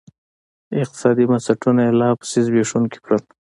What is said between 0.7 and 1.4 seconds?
اقتصادي